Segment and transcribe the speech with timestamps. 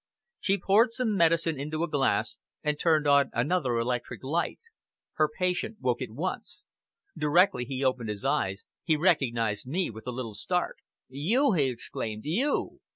[0.39, 4.59] She poured some medicine into a glass, and turned on another electric light.
[5.17, 6.63] Her patient woke at once.
[7.15, 10.77] Directly he opened his eyes, he recognized me with a little start.
[11.07, 12.23] "You!" he exclaimed.
[12.25, 12.79] "You!"